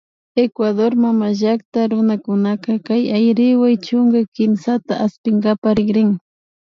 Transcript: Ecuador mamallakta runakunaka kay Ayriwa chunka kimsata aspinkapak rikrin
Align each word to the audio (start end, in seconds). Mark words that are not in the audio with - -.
Ecuador 0.43 0.91
mamallakta 1.03 1.79
runakunaka 1.91 2.71
kay 2.85 3.03
Ayriwa 3.17 3.67
chunka 3.85 4.19
kimsata 4.35 4.93
aspinkapak 5.05 5.73
rikrin 5.77 6.11